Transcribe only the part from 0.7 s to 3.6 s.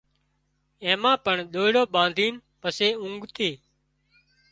اين مان پڻ ۮئيڙو ٻانڌين پسي اونگتي